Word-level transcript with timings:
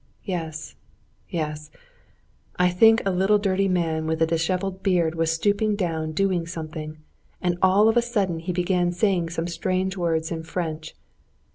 Yes, 0.25 0.73
yes; 1.29 1.69
I 2.55 2.69
think 2.69 3.03
a 3.05 3.11
little 3.11 3.37
dirty 3.37 3.67
man 3.67 4.07
with 4.07 4.19
a 4.19 4.25
disheveled 4.25 4.81
beard 4.81 5.13
was 5.13 5.31
stooping 5.31 5.75
down 5.75 6.11
doing 6.13 6.47
something, 6.47 6.97
and 7.39 7.55
all 7.61 7.87
of 7.87 7.97
a 7.97 8.01
sudden 8.01 8.39
he 8.39 8.51
began 8.51 8.91
saying 8.93 9.29
some 9.29 9.47
strange 9.47 9.95
words 9.95 10.31
in 10.31 10.41
French. 10.41 10.95